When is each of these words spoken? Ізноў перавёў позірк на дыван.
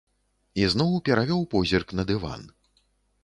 Ізноў 0.61 0.95
перавёў 1.09 1.41
позірк 1.53 1.87
на 1.99 2.03
дыван. 2.13 2.49